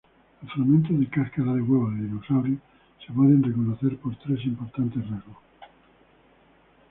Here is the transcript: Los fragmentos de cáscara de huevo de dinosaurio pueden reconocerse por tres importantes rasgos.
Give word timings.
Los 0.41 0.51
fragmentos 0.53 0.99
de 0.99 1.05
cáscara 1.09 1.53
de 1.53 1.61
huevo 1.61 1.91
de 1.91 1.97
dinosaurio 2.01 2.57
pueden 3.15 3.43
reconocerse 3.43 3.97
por 3.97 4.15
tres 4.15 4.43
importantes 4.45 5.07
rasgos. 5.07 5.37